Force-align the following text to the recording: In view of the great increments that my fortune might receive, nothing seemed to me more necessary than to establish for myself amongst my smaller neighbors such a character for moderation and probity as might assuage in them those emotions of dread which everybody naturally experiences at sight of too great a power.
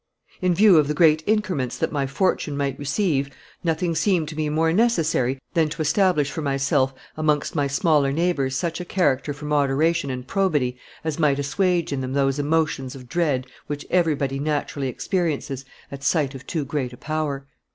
In 0.41 0.55
view 0.55 0.77
of 0.79 0.87
the 0.87 0.95
great 0.95 1.21
increments 1.27 1.77
that 1.77 1.91
my 1.91 2.07
fortune 2.07 2.57
might 2.57 2.79
receive, 2.79 3.29
nothing 3.63 3.93
seemed 3.93 4.29
to 4.29 4.35
me 4.35 4.49
more 4.49 4.73
necessary 4.73 5.39
than 5.53 5.69
to 5.69 5.81
establish 5.83 6.31
for 6.31 6.41
myself 6.41 6.91
amongst 7.15 7.53
my 7.53 7.67
smaller 7.67 8.11
neighbors 8.11 8.55
such 8.55 8.81
a 8.81 8.85
character 8.85 9.31
for 9.31 9.45
moderation 9.45 10.09
and 10.09 10.25
probity 10.25 10.75
as 11.03 11.19
might 11.19 11.37
assuage 11.37 11.93
in 11.93 12.01
them 12.01 12.13
those 12.13 12.39
emotions 12.39 12.95
of 12.95 13.07
dread 13.09 13.45
which 13.67 13.85
everybody 13.91 14.39
naturally 14.39 14.87
experiences 14.87 15.65
at 15.91 16.01
sight 16.03 16.33
of 16.33 16.47
too 16.47 16.65
great 16.65 16.93
a 16.93 16.97
power. 16.97 17.45